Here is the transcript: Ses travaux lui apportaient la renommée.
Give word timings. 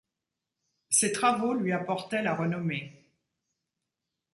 Ses 0.89 1.11
travaux 1.11 1.53
lui 1.53 1.73
apportaient 1.73 2.23
la 2.23 2.33
renommée. 2.33 3.07